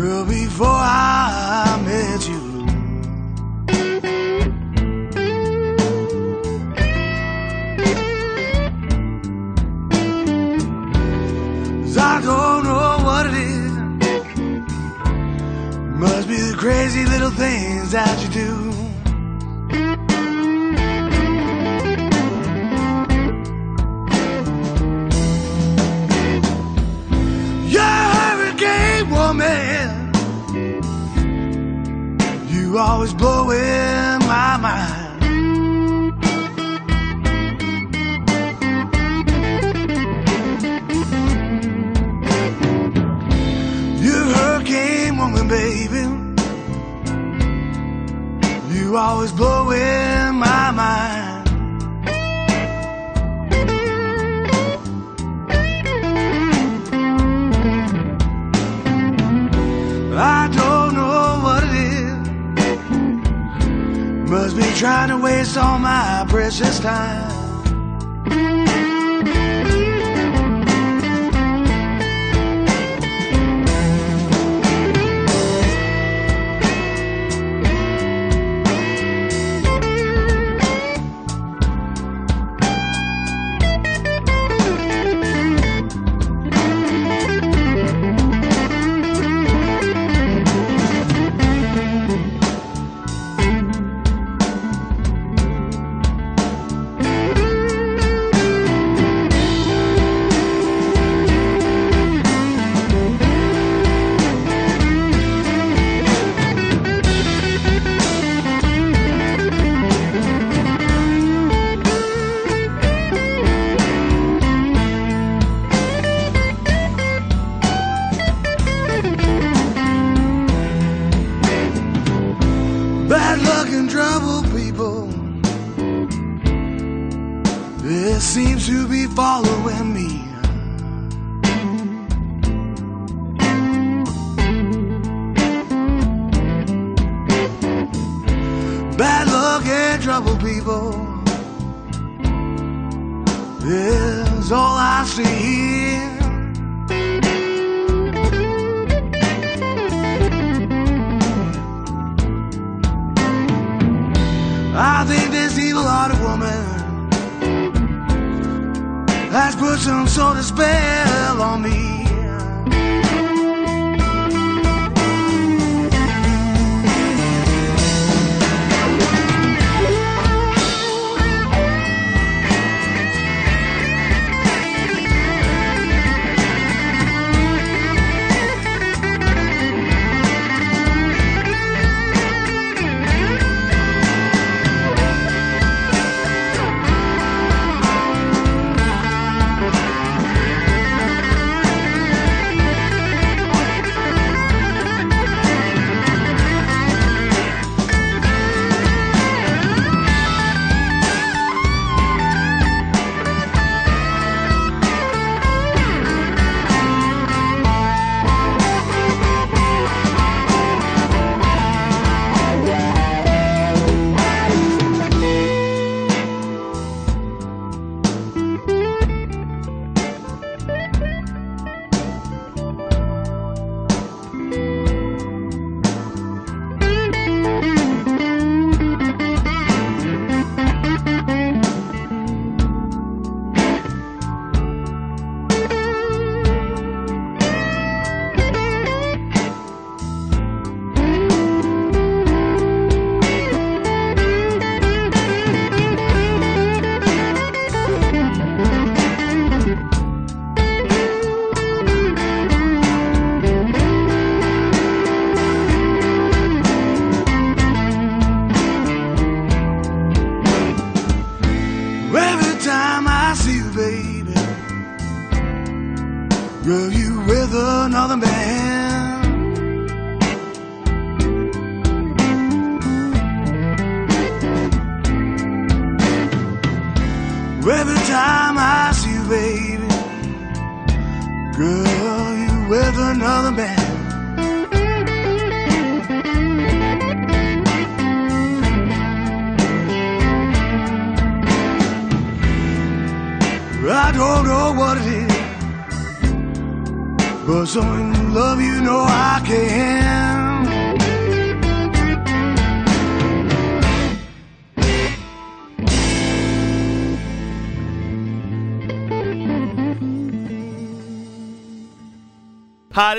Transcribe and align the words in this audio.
Girl, 0.00 0.24
before 0.24 0.66
I 0.66 1.82
met 1.84 2.28
you. 2.28 2.40
Cause 11.82 11.98
I 11.98 12.20
don't 12.22 12.64
know 12.64 12.98
what 13.04 13.26
it 13.26 13.34
is. 13.34 13.72
Must 15.98 16.28
be 16.28 16.36
the 16.36 16.56
crazy 16.56 17.04
little 17.04 17.30
things 17.30 17.92
that 17.92 18.22
you 18.22 18.28
do. 18.30 18.69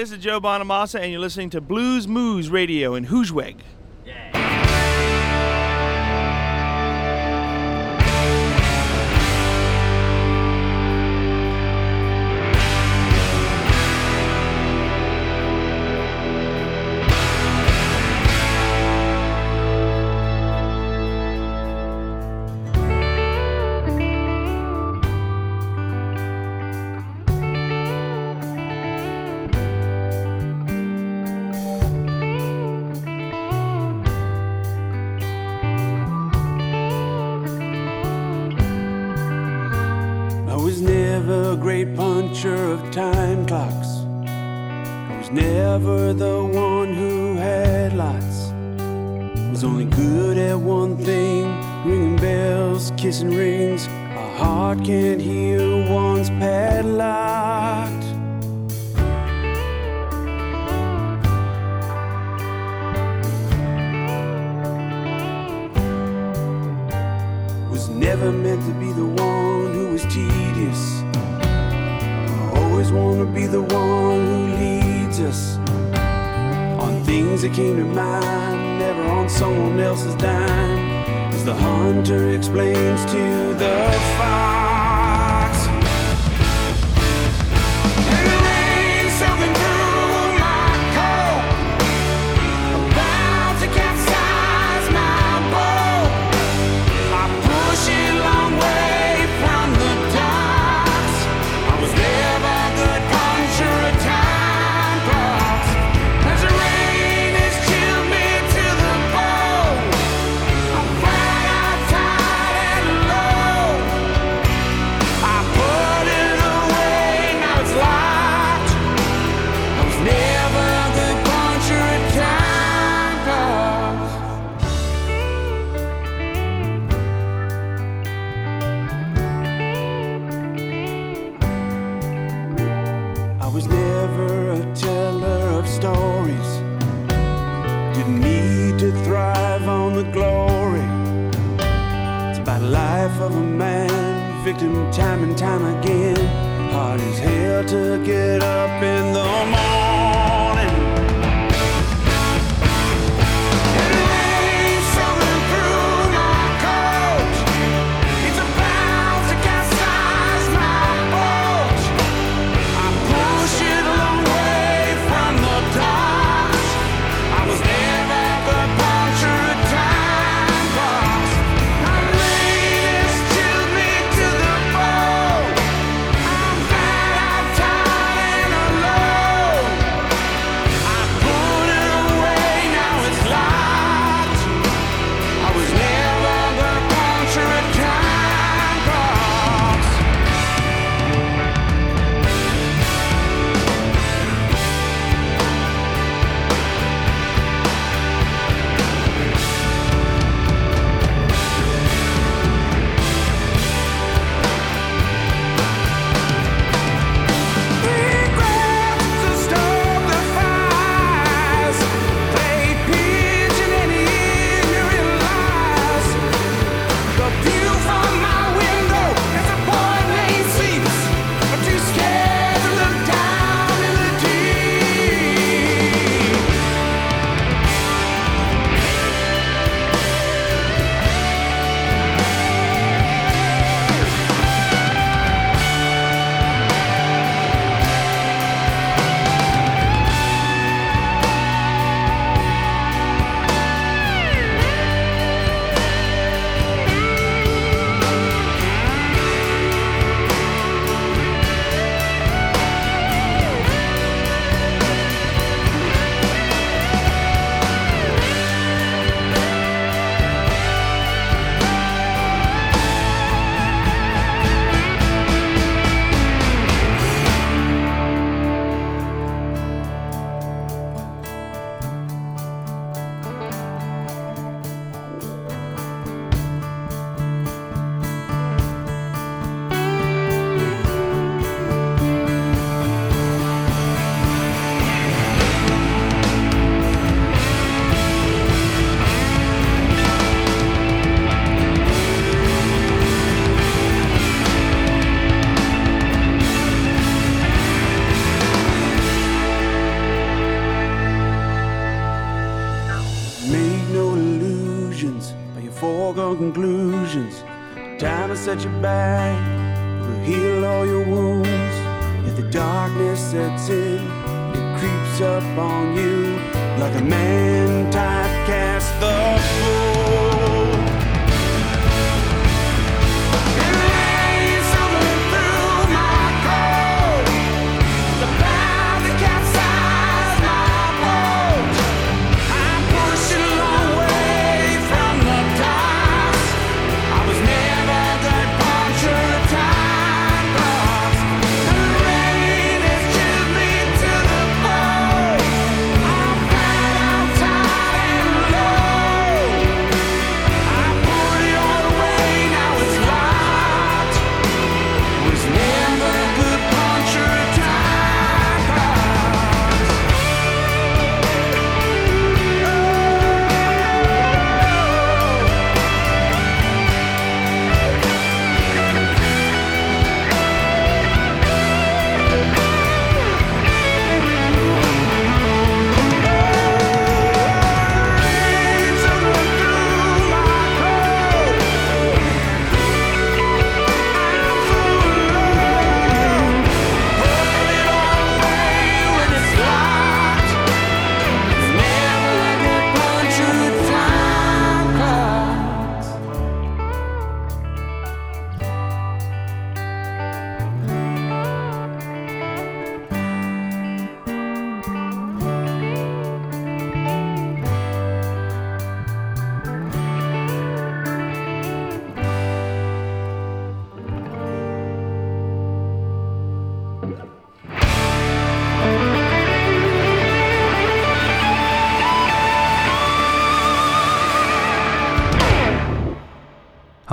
This 0.02 0.12
is 0.12 0.18
Joe 0.18 0.42
Bonamassa, 0.42 1.00
and 1.00 1.12
you're 1.12 1.22
listening 1.22 1.52
to 1.52 1.62
Blues 1.62 2.08
Moose 2.08 2.48
Radio 2.48 2.96
in 2.96 3.06
Hoosweg. 3.06 3.58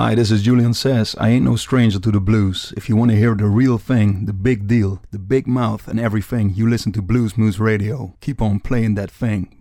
Hi, 0.08 0.14
this 0.14 0.30
is 0.30 0.40
Julian 0.40 0.72
Sas. 0.72 1.14
I 1.18 1.28
ain't 1.28 1.44
no 1.44 1.56
stranger 1.56 1.98
to 1.98 2.10
the 2.10 2.18
blues. 2.18 2.72
If 2.78 2.88
you 2.88 2.96
want 2.96 3.10
to 3.10 3.16
hear 3.18 3.34
the 3.34 3.44
real 3.44 3.76
thing, 3.76 4.24
the 4.24 4.32
big 4.32 4.66
deal, 4.66 5.02
the 5.10 5.18
big 5.18 5.46
mouth, 5.46 5.86
and 5.86 6.00
everything, 6.00 6.54
you 6.54 6.66
listen 6.66 6.92
to 6.92 7.02
Blues 7.02 7.36
Moose 7.36 7.58
Radio. 7.58 8.16
Keep 8.22 8.40
on 8.40 8.58
playing 8.58 8.94
that 8.94 9.10
thing. 9.10 9.54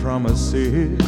Promises. 0.00 1.07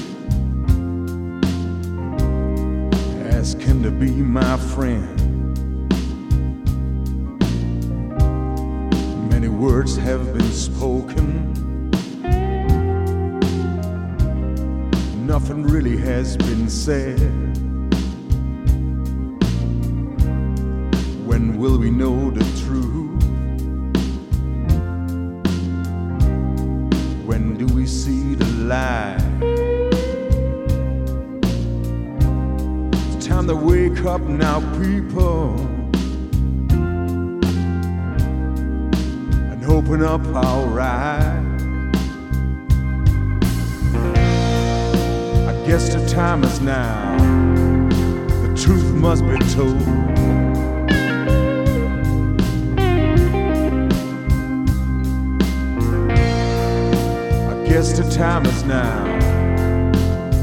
Time 58.20 58.44
is 58.44 58.64
now. 58.64 59.02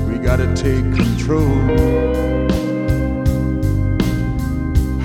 We 0.10 0.18
gotta 0.18 0.52
take 0.56 0.84
control. 0.96 1.54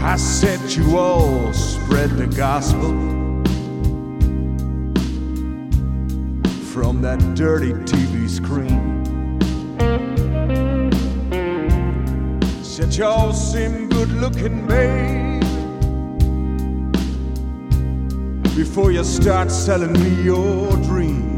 I 0.03 0.17
said 0.17 0.59
you 0.71 0.97
all 0.97 1.53
spread 1.53 2.09
the 2.17 2.27
gospel 2.29 2.93
from 6.73 7.03
that 7.03 7.21
dirty 7.35 7.75
TV 7.85 8.27
screen. 8.27 8.81
Said 12.65 12.95
y'all 12.95 13.35
seem 13.35 13.91
good 13.91 14.09
looking, 14.13 14.67
babe. 14.67 15.43
Before 18.57 18.91
you 18.91 19.05
start 19.05 19.51
selling 19.51 19.93
me 19.93 20.23
your 20.23 20.75
dreams. 20.89 21.32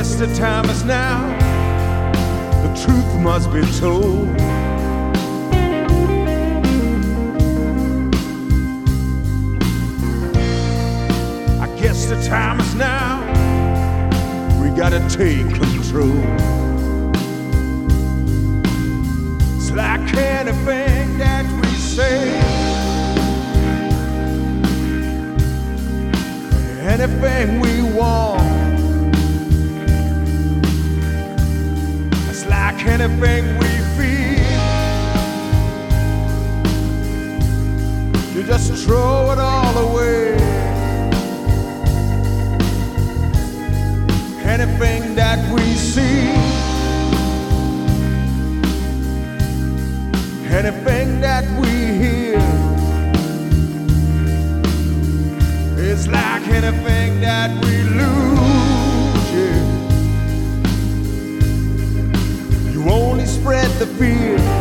Guess 0.00 0.14
the 0.14 0.34
time 0.34 0.64
is 0.70 0.82
now. 0.82 1.28
The 2.62 2.86
truth 2.86 3.20
must 3.20 3.52
be 3.52 3.60
told. 3.78 4.30
I 11.60 11.68
guess 11.78 12.06
the 12.06 12.18
time 12.26 12.60
is 12.60 12.74
now. 12.76 13.20
We 14.62 14.70
gotta 14.70 15.06
take 15.10 15.46
control. 15.54 16.16
It's 19.56 19.70
like 19.70 20.14
anything 20.14 21.18
that 21.18 21.44
we 21.60 21.68
say. 21.74 22.30
Anything 26.88 27.60
we 27.60 27.82
want. 27.92 28.59
Anything 32.86 33.58
we 33.58 33.68
feel. 33.96 34.40
You 38.34 38.42
just 38.44 38.86
throw 38.86 39.32
it 39.32 39.38
all 39.38 39.76
away. 39.88 40.34
Anything 44.44 45.14
that 45.14 45.38
we 45.52 45.62
see. 45.74 46.28
Anything 50.50 51.20
that 51.20 51.44
we 51.60 51.68
hear. 52.02 52.38
It's 55.78 56.06
like 56.06 56.46
anything 56.48 57.20
that 57.20 57.50
we 57.64 57.82
lose. 57.82 58.59
Spread 63.50 63.68
the 63.80 63.86
fear. 63.98 64.59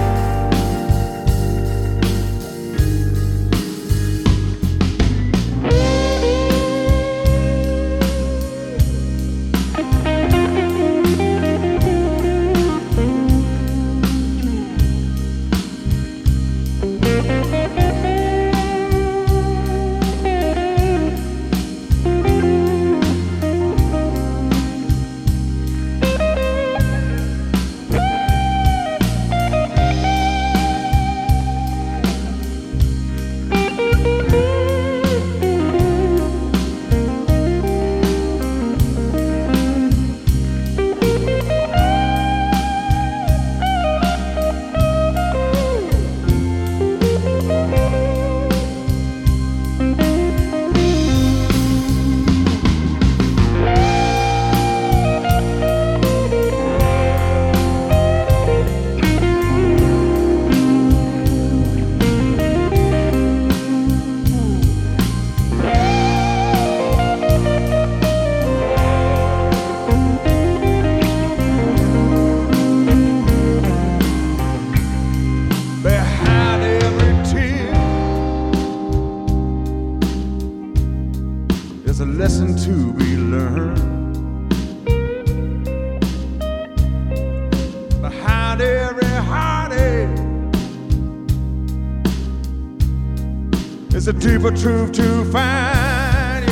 Deeper 94.49 94.61
truth 94.61 94.91
to 94.93 95.25
find. 95.25 96.45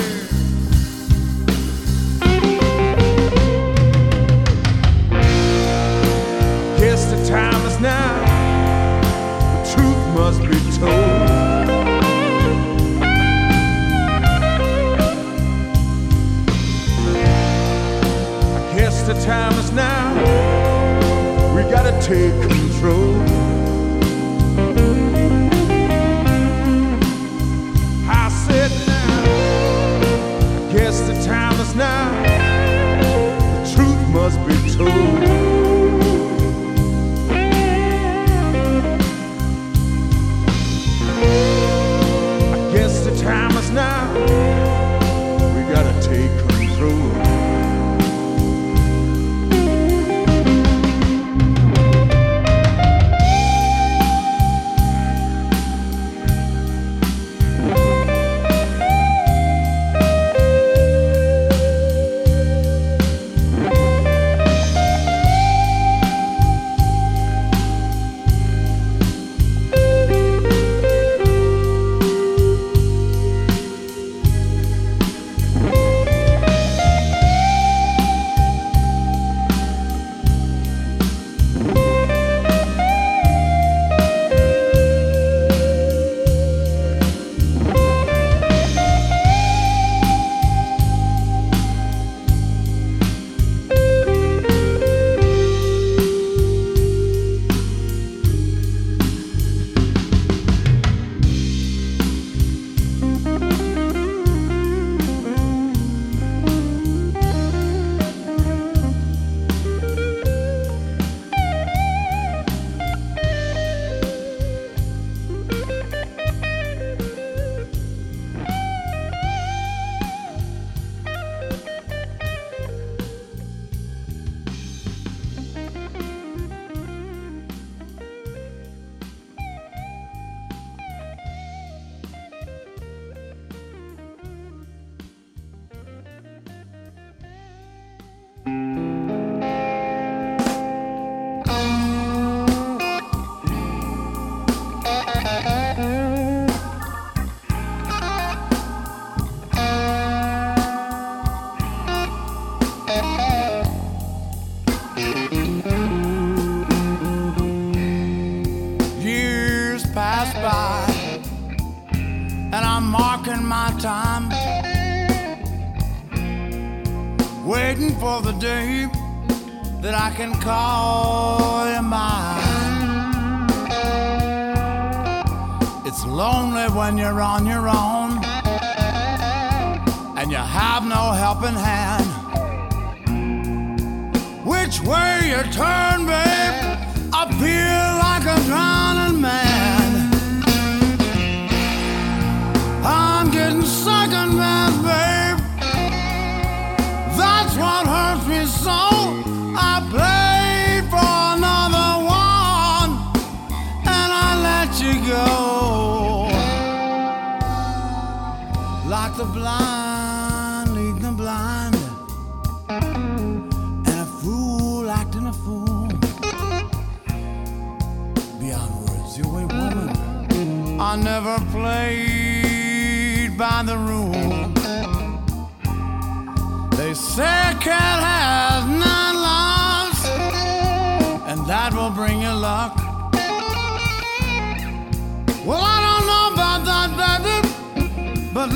yeah. 5.12 5.27
Guess 6.77 7.05
the 7.05 7.27
time 7.27 7.65
is 7.65 7.79
now 7.79 8.25
the 9.53 9.69
truth 9.73 10.07
must 10.15 10.41
be 10.41 10.60
told. 10.77 10.93
I 18.53 18.75
guess 18.77 19.01
the 19.07 19.13
time 19.25 19.53
is 19.53 19.71
now. 19.71 20.15
We 21.55 21.62
gotta 21.63 21.99
take 22.01 22.33
control. 22.41 23.46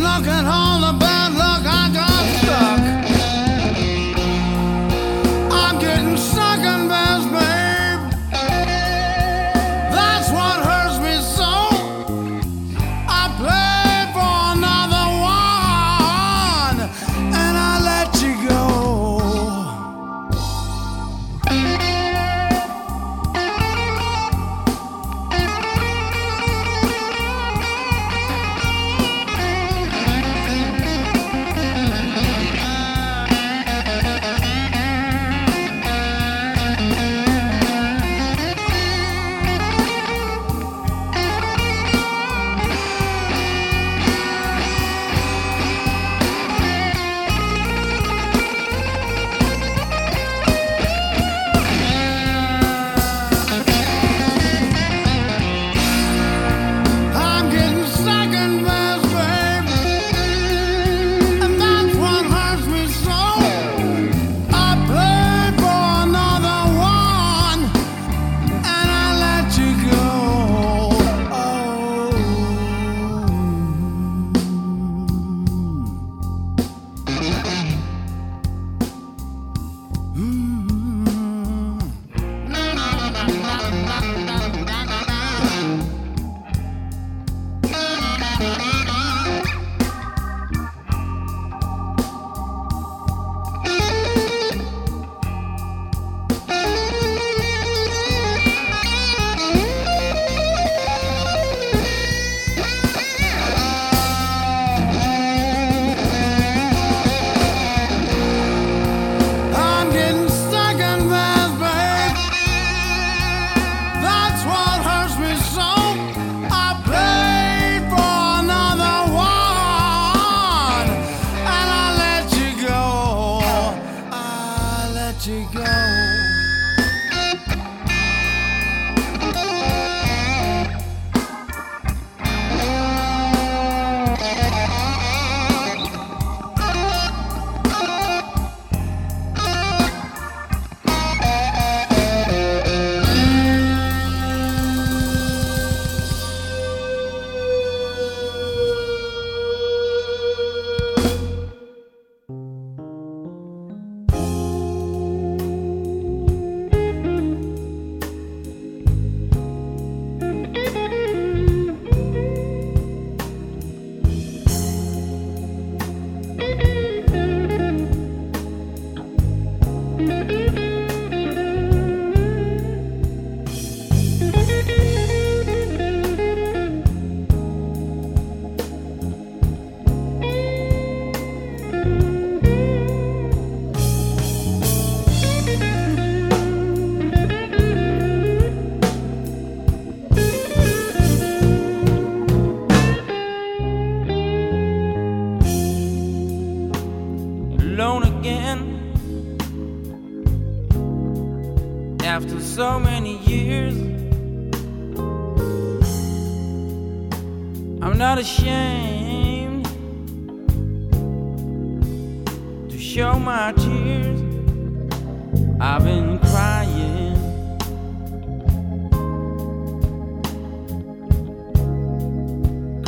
At 0.04 0.46
all 0.46 0.82
the 0.82 1.00
bad 1.00 1.11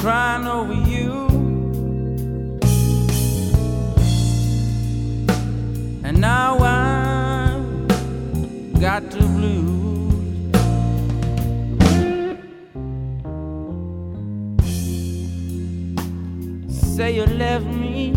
crying 0.04 0.46
over 0.46 0.74
you. 0.74 1.12
And 6.04 6.20
now 6.20 6.58
I've 6.60 7.64
got 8.82 9.10
the 9.12 9.24
blues. 9.36 10.12
Say 16.98 17.16
you 17.16 17.26
left 17.26 17.66
me 17.66 18.14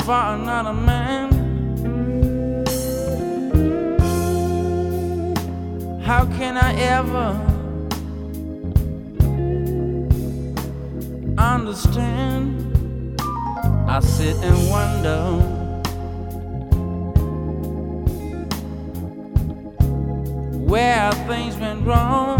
for 0.00 0.22
another 0.34 0.74
man. 0.74 1.30
How 6.02 6.26
can 6.36 6.56
I 6.56 6.74
ever? 6.80 7.51
Understand? 11.72 13.18
I 13.88 14.00
sit 14.00 14.36
and 14.44 14.68
wonder. 14.68 15.22
Where 20.68 21.12
things 21.26 21.56
went 21.56 21.86
wrong 21.86 22.31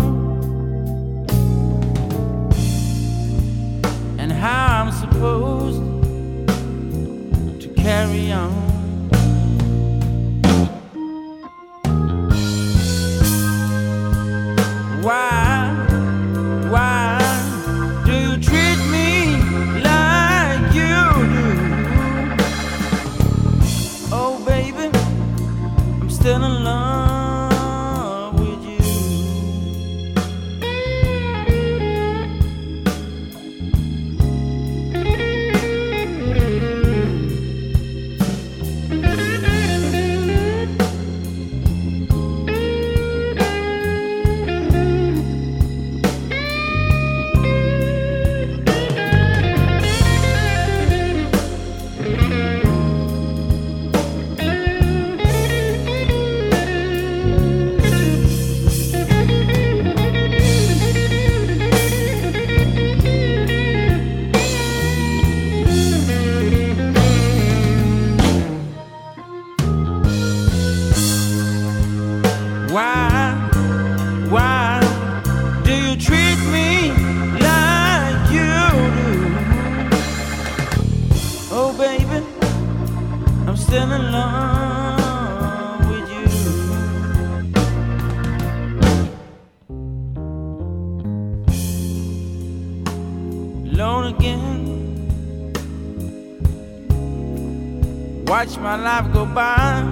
life 98.82 99.12
go 99.12 99.24
by. 99.24 99.84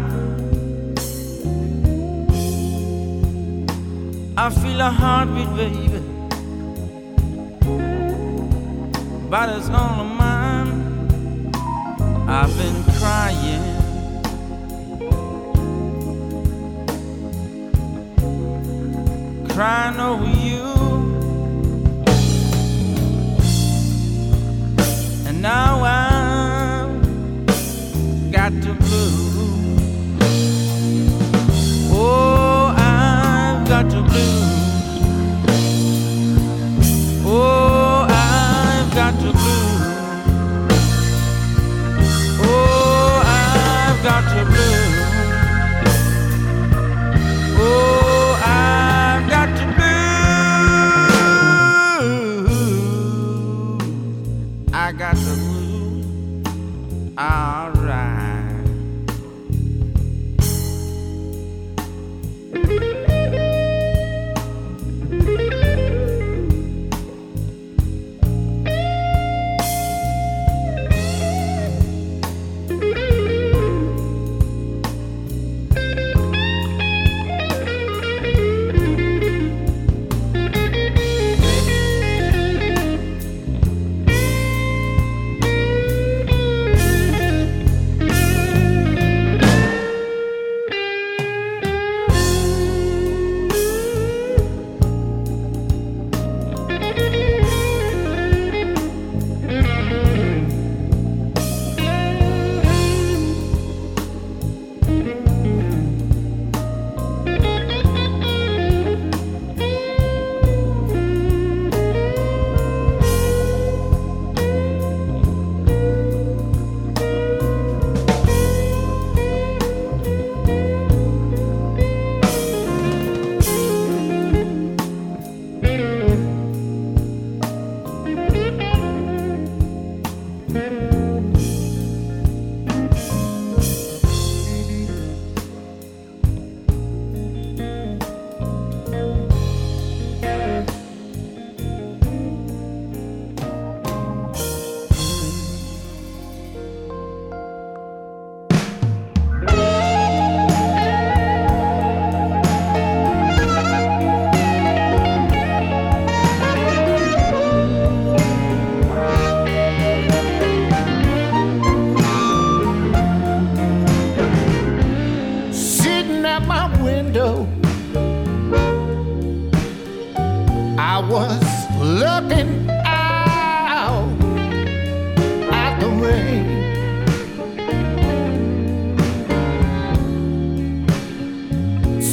I 4.37 4.50
feel 4.50 4.81
a 4.81 4.90
heartbeat, 4.90 5.55
baby, 5.55 6.03
but 9.31 9.48
it's 9.50 9.68
only 9.68 10.14
mine. 10.16 10.70
I've 12.29 12.53
been 12.59 12.83
crying, 12.98 13.64
crying 19.50 20.00
over 20.00 20.31
you, 20.46 20.69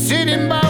Sitting 0.08 0.48
by 0.48 0.67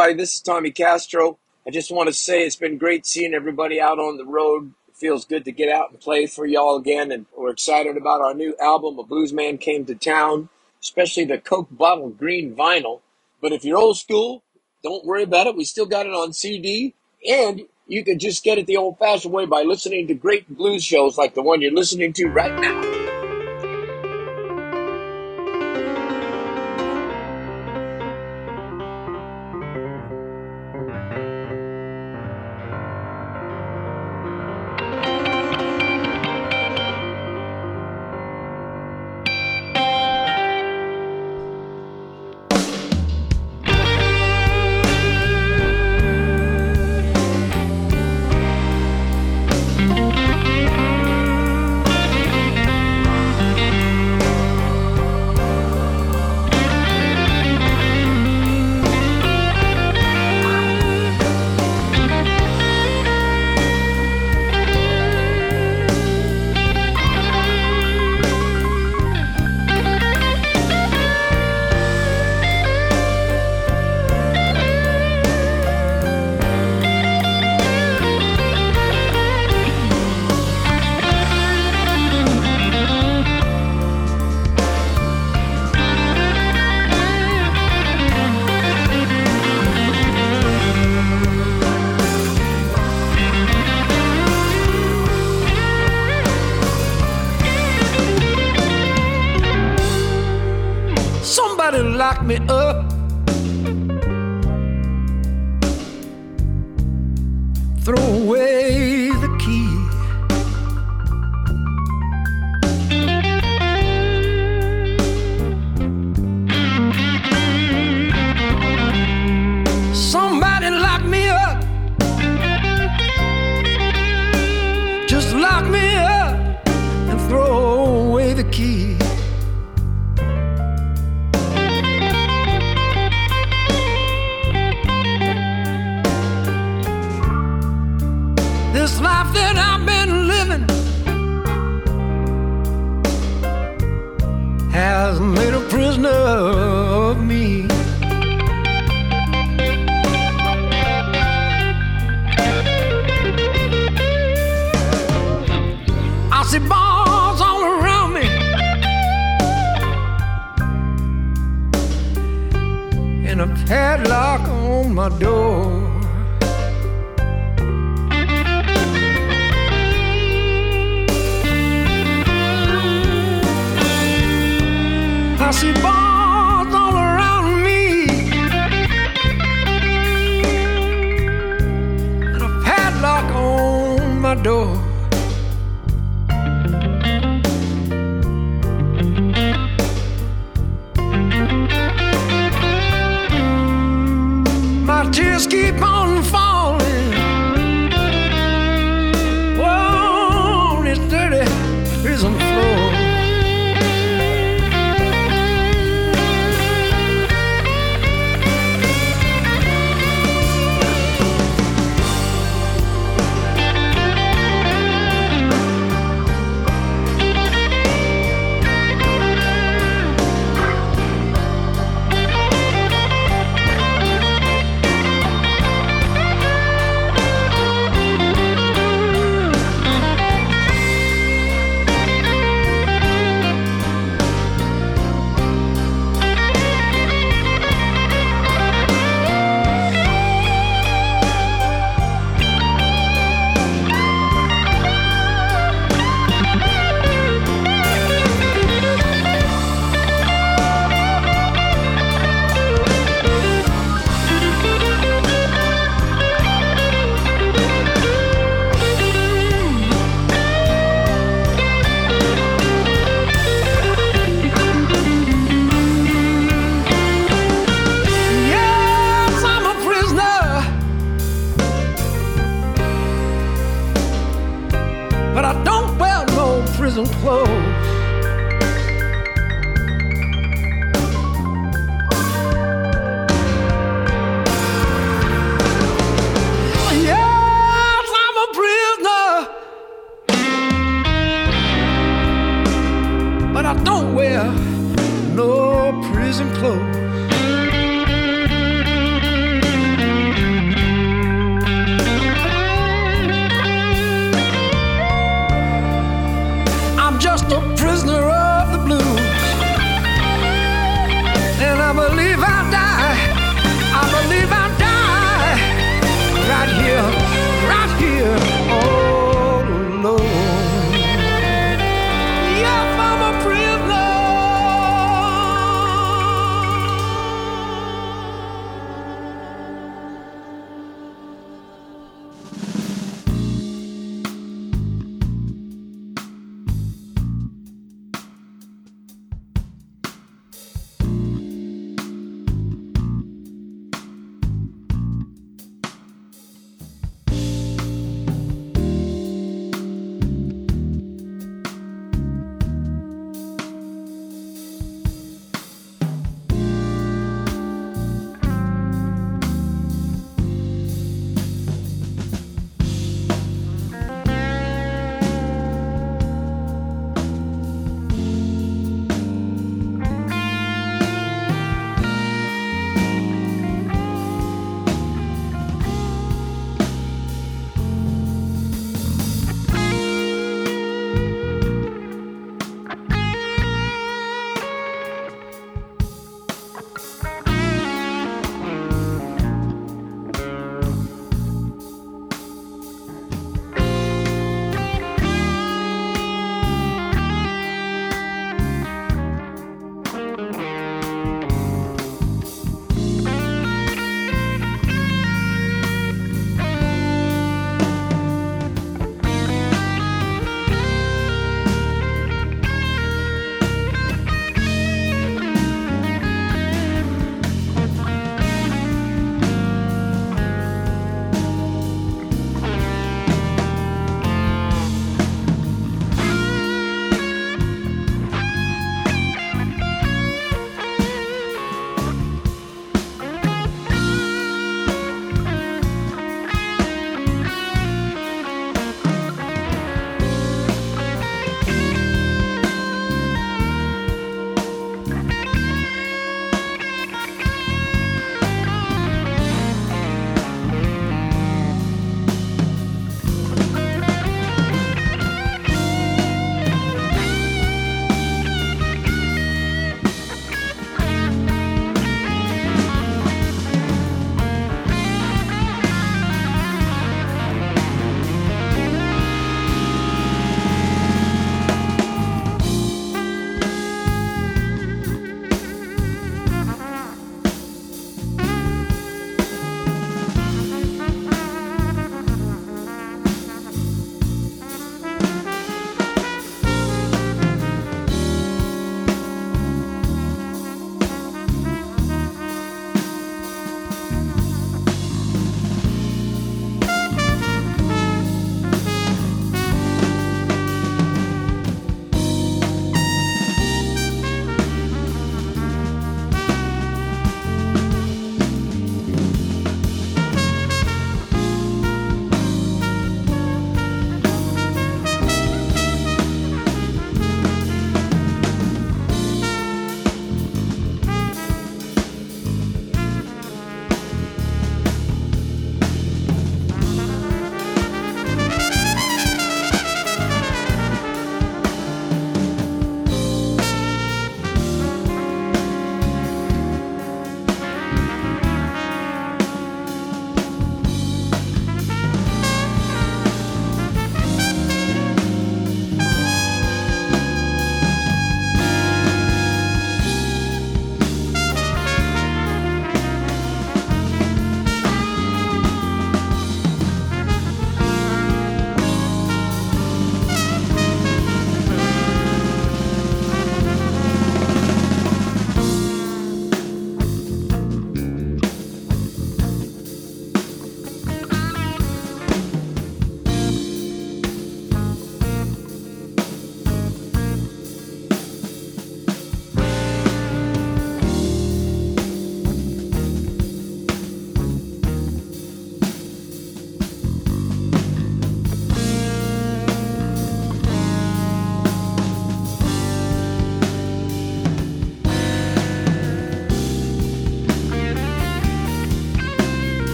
everybody, 0.00 0.16
this 0.18 0.36
is 0.36 0.40
Tommy 0.40 0.70
Castro. 0.70 1.36
I 1.66 1.70
just 1.70 1.90
want 1.90 2.06
to 2.06 2.14
say 2.14 2.40
it's 2.40 2.56
been 2.56 2.78
great 2.78 3.04
seeing 3.04 3.34
everybody 3.34 3.78
out 3.78 3.98
on 3.98 4.16
the 4.16 4.24
road. 4.24 4.72
It 4.88 4.96
feels 4.96 5.26
good 5.26 5.44
to 5.44 5.52
get 5.52 5.68
out 5.68 5.90
and 5.90 6.00
play 6.00 6.24
for 6.24 6.46
y'all 6.46 6.76
again, 6.76 7.12
and 7.12 7.26
we're 7.36 7.50
excited 7.50 7.98
about 7.98 8.22
our 8.22 8.32
new 8.32 8.56
album, 8.58 8.98
A 8.98 9.04
Bluesman 9.04 9.60
Came 9.60 9.84
to 9.84 9.94
Town, 9.94 10.48
especially 10.80 11.26
the 11.26 11.36
Coke 11.36 11.68
Bottle 11.70 12.08
Green 12.08 12.56
vinyl. 12.56 13.00
But 13.42 13.52
if 13.52 13.62
you're 13.62 13.76
old 13.76 13.98
school, 13.98 14.42
don't 14.82 15.04
worry 15.04 15.24
about 15.24 15.48
it. 15.48 15.54
We 15.54 15.64
still 15.64 15.84
got 15.84 16.06
it 16.06 16.14
on 16.14 16.32
CD, 16.32 16.94
and 17.28 17.66
you 17.86 18.02
can 18.02 18.18
just 18.18 18.42
get 18.42 18.56
it 18.56 18.66
the 18.66 18.78
old 18.78 18.98
fashioned 18.98 19.34
way 19.34 19.44
by 19.44 19.64
listening 19.64 20.06
to 20.06 20.14
great 20.14 20.48
blues 20.48 20.82
shows 20.82 21.18
like 21.18 21.34
the 21.34 21.42
one 21.42 21.60
you're 21.60 21.74
listening 21.74 22.14
to 22.14 22.26
right 22.28 22.58
now. 22.58 22.99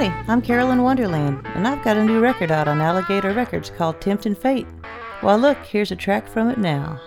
Howdy, 0.00 0.14
I'm 0.28 0.40
Carolyn 0.40 0.82
Wonderland, 0.82 1.46
and 1.48 1.68
I've 1.68 1.84
got 1.84 1.98
a 1.98 2.02
new 2.02 2.20
record 2.20 2.50
out 2.50 2.66
on 2.66 2.80
Alligator 2.80 3.34
Records 3.34 3.68
called 3.68 4.00
Tempting 4.00 4.34
Fate. 4.34 4.66
Well, 5.22 5.36
look, 5.36 5.58
here's 5.58 5.92
a 5.92 5.94
track 5.94 6.26
from 6.26 6.48
it 6.48 6.56
now. 6.56 6.98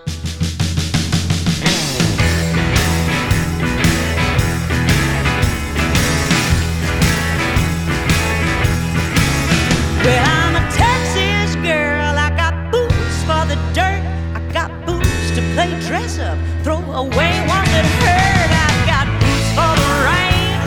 Well, 10.03 10.25
I'm 10.27 10.55
a 10.55 10.71
Texas 10.71 11.55
girl. 11.63 12.15
I 12.15 12.29
got 12.37 12.71
boots 12.71 13.23
for 13.23 13.43
the 13.47 13.55
dirt. 13.73 14.03
I 14.35 14.51
got 14.53 14.69
boots 14.85 15.31
to 15.31 15.41
play 15.55 15.71
dress 15.87 16.19
up, 16.19 16.37
throw 16.63 16.77
away 16.77 17.41
ones 17.47 17.69
that 17.73 17.87
hurt. 18.05 18.51
I 18.53 18.69
got 18.85 19.07
boots 19.19 19.49
for 19.57 19.73
the 19.81 19.89
rain 20.05 20.61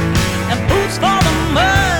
and 0.51 0.59
boots 0.69 0.97
for 0.99 1.19
the 1.23 1.35
mud, 1.55 1.96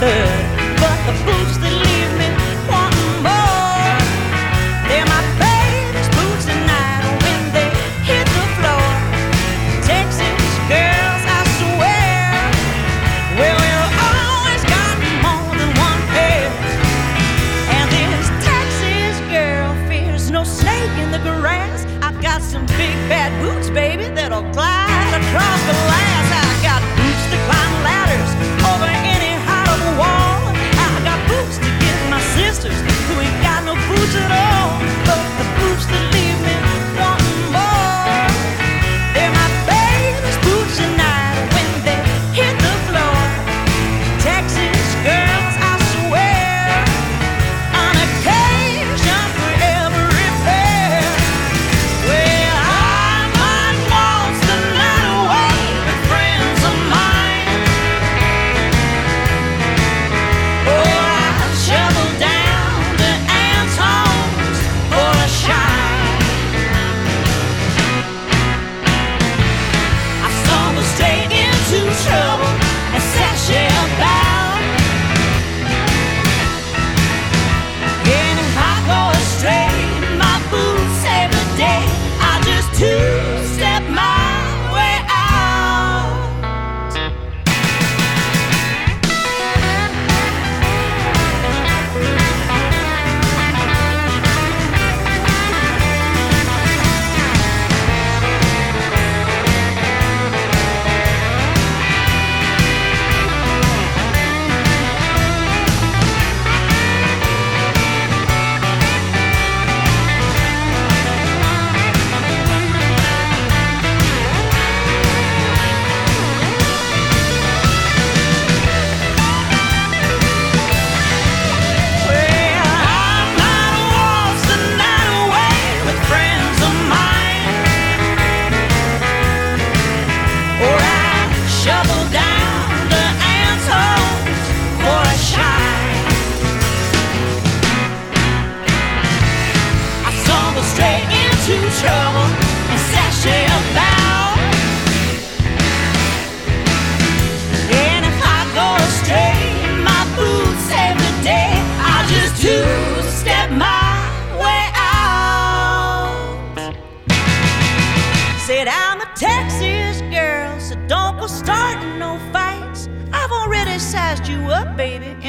But 0.00 0.98
the 1.10 1.14
boots 1.26 1.58
that 1.58 1.74
leave 1.74 2.12
me 2.14 2.30
wanting 2.70 3.18
more, 3.18 3.98
they're 4.86 5.02
my 5.10 5.22
boots 6.14 6.46
tonight 6.46 7.02
when 7.18 7.42
they 7.50 7.66
hit 8.06 8.22
the 8.30 8.46
floor. 8.62 8.94
Texas 9.82 10.54
girls, 10.70 11.22
I 11.26 11.42
swear. 11.58 12.30
Well, 13.42 13.58
we've 13.58 13.98
always 14.06 14.62
got 14.70 14.94
more 15.18 15.50
than 15.58 15.70
one 15.74 16.02
pair. 16.14 16.46
And 17.74 17.90
this 17.90 18.30
Texas 18.46 19.18
girl 19.34 19.74
fears 19.90 20.30
no 20.30 20.44
snake 20.44 20.94
in 21.02 21.10
the 21.10 21.18
grass. 21.18 21.82
I 22.06 22.14
got 22.22 22.40
some 22.40 22.66
big 22.78 22.94
bad 23.10 23.34
boots, 23.42 23.68
baby, 23.68 24.14
that'll 24.14 24.46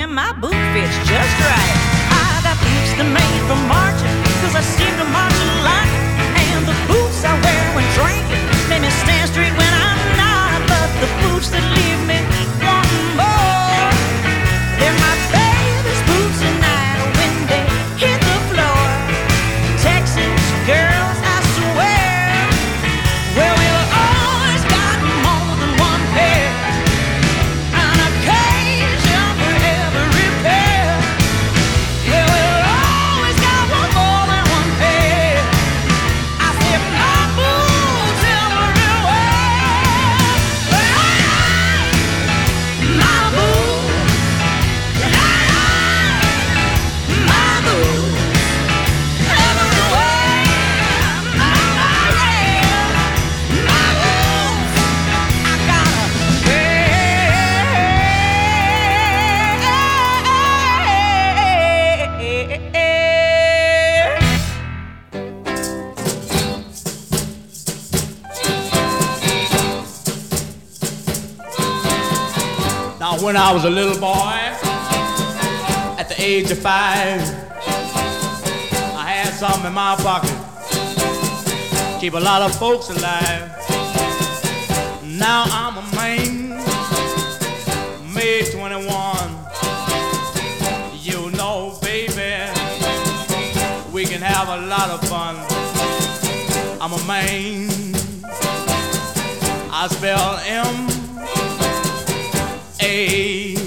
my 0.10 0.34
boot 0.34 0.58
fits 0.74 0.98
just 1.06 1.34
right. 1.46 1.76
I 2.10 2.42
got 2.42 2.58
boots 2.58 2.94
that 2.98 3.10
made 3.14 3.42
for 3.46 3.60
marching, 3.70 4.18
cause 4.42 4.56
I 4.56 4.62
seem 4.62 4.94
to 4.98 5.06
march 5.06 5.38
a 5.38 5.62
lot. 5.62 6.09
when 73.30 73.38
I 73.38 73.54
was 73.54 73.64
a 73.64 73.70
little 73.70 74.00
boy, 74.00 74.40
at 76.00 76.08
the 76.10 76.16
age 76.18 76.50
of 76.50 76.58
five, 76.58 77.22
I 78.98 79.06
had 79.06 79.32
something 79.36 79.68
in 79.68 79.74
my 79.74 79.96
pocket. 79.98 80.34
Keep 82.02 82.14
a 82.16 82.20
lot 82.20 82.42
of 82.42 82.58
folks 82.58 82.90
alive. 82.90 83.52
Now 85.04 85.44
I'm 85.46 85.78
a 85.78 85.84
man, 85.96 86.58
May 88.16 88.50
21. 88.50 88.90
You 90.98 91.30
know, 91.38 91.78
baby, 91.84 92.50
we 93.94 94.06
can 94.06 94.24
have 94.24 94.50
a 94.50 94.66
lot 94.66 94.90
of 94.90 95.08
fun. 95.08 95.36
I'm 96.82 96.94
a 96.94 97.04
man. 97.06 97.70
I 99.72 99.88
spell 99.88 100.40
M. 100.48 100.99
Hey. 102.90 103.59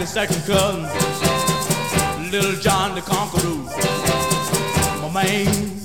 the 0.00 0.06
second 0.06 0.42
cousin, 0.46 0.82
Little 2.30 2.58
John 2.62 2.94
the 2.94 3.02
Conqueror. 3.02 3.54
My 5.02 5.12
man, 5.12 5.78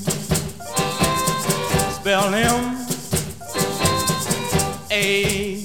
spell 1.91 2.31
him 2.31 2.77
A. 4.89 5.64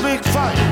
big 0.00 0.24
fight. 0.24 0.71